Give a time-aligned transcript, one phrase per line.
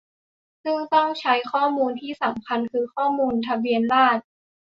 [0.63, 4.23] ซึ่งต้องใช้ข้อมูลที่สำคัญคือข้อมูลทะเบียนราษฎร์